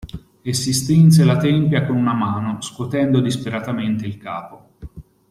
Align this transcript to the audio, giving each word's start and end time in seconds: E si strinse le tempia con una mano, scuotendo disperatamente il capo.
E 0.41 0.51
si 0.55 0.73
strinse 0.73 1.23
le 1.23 1.37
tempia 1.37 1.85
con 1.85 1.95
una 1.95 2.15
mano, 2.15 2.59
scuotendo 2.59 3.19
disperatamente 3.21 4.03
il 4.07 4.17
capo. 4.17 4.71